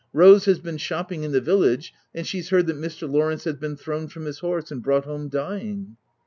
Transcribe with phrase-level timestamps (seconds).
[0.13, 3.07] Rose has been shopping in the village, and she's heard that Mr.
[3.07, 5.95] Lawrence has been thrown from his horse and brought home dying!"